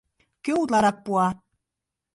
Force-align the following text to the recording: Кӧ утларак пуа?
Кӧ 0.43 0.51
утларак 0.61 0.97
пуа? 1.05 1.27